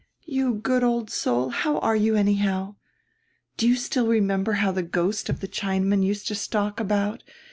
You 0.25 0.55
good 0.55 0.83
old 0.83 1.11
soul, 1.11 1.49
how 1.49 1.77
are 1.77 1.95
you 1.95 2.15
anyhow? 2.15 2.73
Do 3.55 3.67
you 3.69 3.75
still 3.75 4.07
remember 4.07 4.53
how 4.53 4.71
the 4.71 4.81
ghost 4.81 5.29
of 5.29 5.41
the 5.41 5.47
Chinaman 5.47 6.03
used 6.03 6.27
to 6.29 6.33
stalk 6.33 6.79
about? 6.79 7.21